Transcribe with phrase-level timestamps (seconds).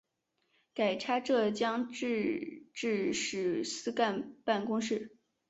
[0.73, 5.15] 改差浙东制置使司干办公事。